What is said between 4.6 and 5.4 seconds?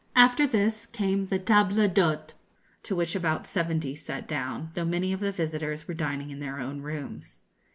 though many of the